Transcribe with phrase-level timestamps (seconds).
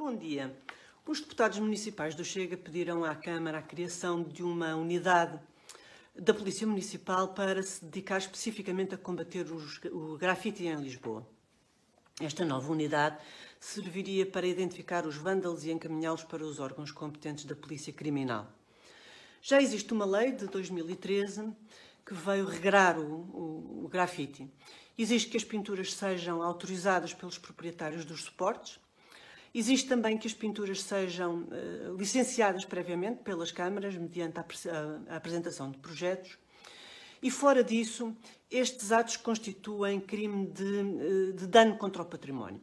[0.00, 0.56] Bom dia.
[1.06, 5.38] Os deputados municipais do Chega pediram à Câmara a criação de uma unidade
[6.18, 11.28] da Polícia Municipal para se dedicar especificamente a combater os, o grafite em Lisboa.
[12.18, 13.18] Esta nova unidade
[13.60, 18.50] serviria para identificar os vândalos e encaminhá-los para os órgãos competentes da Polícia Criminal.
[19.42, 21.52] Já existe uma lei de 2013
[22.06, 24.50] que veio regrar o, o, o grafite.
[24.96, 28.80] Exige que as pinturas sejam autorizadas pelos proprietários dos suportes.
[29.52, 35.16] Existe também que as pinturas sejam uh, licenciadas previamente pelas câmaras, mediante a, a, a
[35.16, 36.38] apresentação de projetos.
[37.22, 38.16] E fora disso,
[38.50, 42.60] estes atos constituem crime de, eh, de dano contra o património.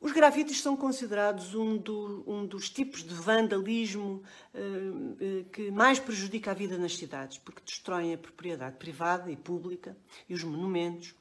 [0.00, 4.20] Os grafites são considerados um, do, um dos tipos de vandalismo
[4.52, 9.96] uh, que mais prejudica a vida nas cidades, porque destroem a propriedade privada e pública
[10.28, 11.14] e os monumentos,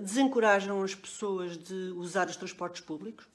[0.00, 3.26] desencorajam as pessoas de usar os transportes públicos,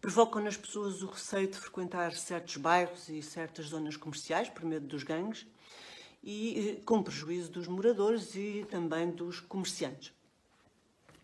[0.00, 4.86] provocam nas pessoas o receio de frequentar certos bairros e certas zonas comerciais por medo
[4.86, 5.46] dos gangues
[6.22, 10.12] e uh, com prejuízo dos moradores e também dos comerciantes.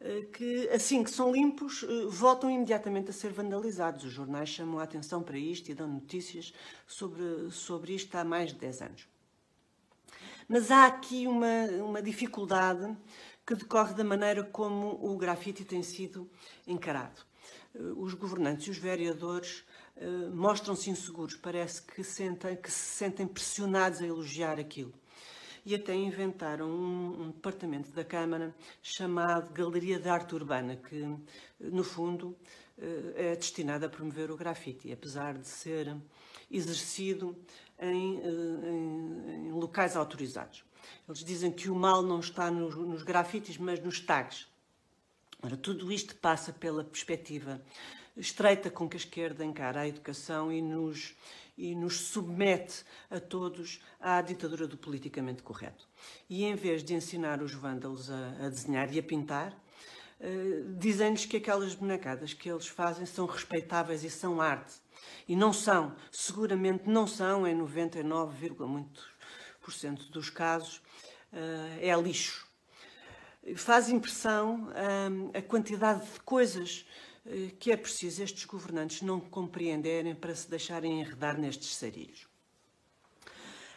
[0.01, 4.03] eh, que assim que são limpos, eh, voltam imediatamente a ser vandalizados.
[4.03, 6.51] Os jornais chamam a atenção para isto e dão notícias
[6.88, 9.14] sobre, sobre isto há mais de 10 anos.
[10.47, 12.95] Mas há aqui uma, uma dificuldade
[13.45, 16.29] que decorre da maneira como o grafite tem sido
[16.67, 17.22] encarado.
[17.73, 19.63] Eh, os governantes e os vereadores
[20.33, 24.94] mostram-se inseguros, parece que, sentem, que se sentem pressionados a elogiar aquilo
[25.65, 31.03] e até inventaram um, um departamento da Câmara chamado Galeria de Arte Urbana, que,
[31.59, 32.37] no fundo,
[32.77, 35.95] eh, é destinado a promover o grafite, apesar de ser
[36.51, 37.35] exercido
[37.79, 40.63] em, eh, em, em locais autorizados.
[41.07, 44.47] Eles dizem que o mal não está nos, nos grafites, mas nos tags.
[45.41, 47.61] Ora, tudo isto passa pela perspectiva
[48.17, 51.15] estreita com que a esquerda encara a educação e nos,
[51.57, 55.88] e nos submete a todos à ditadura do politicamente correto.
[56.29, 59.51] E em vez de ensinar os vândalos a, a desenhar e a pintar,
[60.19, 64.73] uh, dizem-lhes que aquelas bonecadas que eles fazem são respeitáveis e são arte.
[65.27, 68.51] E não são, seguramente não são, em 99,
[69.61, 70.77] por cento dos casos,
[71.31, 72.45] uh, é lixo.
[73.55, 77.14] Faz impressão uh, a quantidade de coisas eh,
[77.59, 82.28] que é preciso estes governantes não compreenderem para se deixarem enredar nestes sarilhos.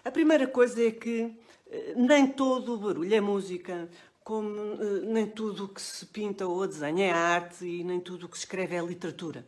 [0.05, 1.35] A primeira coisa é que
[1.67, 3.89] eh, nem todo o barulho é música,
[4.23, 8.27] como eh, nem tudo o que se pinta ou desenha é arte e nem tudo
[8.27, 9.47] o que se escreve é literatura.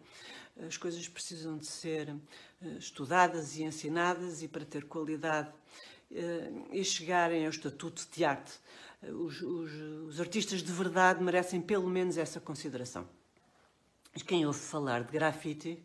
[0.67, 2.15] As coisas precisam de ser
[2.78, 5.50] estudadas e ensinadas e para ter qualidade
[6.71, 8.53] e chegarem ao estatuto de arte.
[9.03, 9.72] Os, os,
[10.09, 13.09] os artistas de verdade merecem pelo menos essa consideração.
[14.26, 15.81] Quem ouve falar de grafite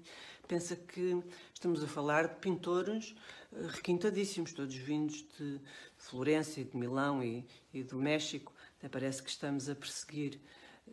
[0.47, 3.15] pensa que estamos a falar de pintores
[3.53, 5.61] eh, requintadíssimos, todos vindos de
[5.95, 8.51] Florença e de Milão e, e do México.
[8.79, 10.39] Até parece que estamos a perseguir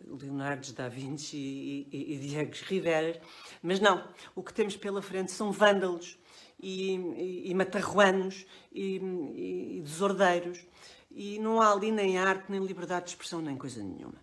[0.07, 3.21] Leonardo da Vinci e, e, e Diego Rivera.
[3.63, 6.19] Mas não, o que temos pela frente são vândalos
[6.61, 10.67] e, e, e matarruanos e, e, desordeiros.
[11.11, 14.21] E não há ali nem arte, nem liberdade de expressão, nem coisa nenhuma.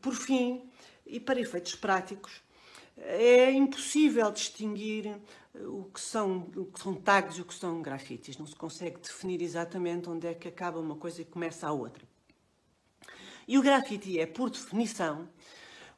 [0.00, 0.68] Por fim,
[1.08, 2.42] e para efeitos práticos,
[2.96, 5.18] é impossível distinguir eh,
[5.66, 8.36] o que, são, o que são tags e o que são grafites.
[8.36, 12.04] Não se consegue definir exatamente onde é que acaba uma coisa e começa a outra.
[13.46, 15.28] E o grafite é, por definição,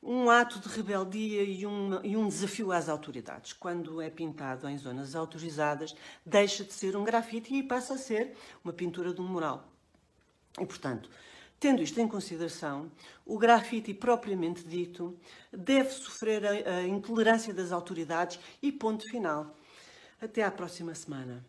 [0.02, 3.52] um ato de rebeldia e um, e um desafio às autoridades.
[3.52, 8.36] Quando é pintado em zonas autorizadas, deixa de ser um grafite e passa a ser
[8.64, 9.68] uma pintura de um mural.
[10.58, 11.10] E, portanto,
[11.60, 12.90] Tendo isto em consideração,
[13.26, 15.14] o grafite propriamente dito
[15.52, 19.54] deve sofrer a, a intolerância das autoridades e ponto final.
[20.18, 21.44] Até à próxima semana.